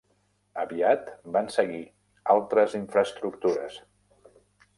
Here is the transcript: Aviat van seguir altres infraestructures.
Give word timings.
Aviat 0.61 1.11
van 1.35 1.51
seguir 1.57 1.81
altres 2.37 2.75
infraestructures. 2.81 3.79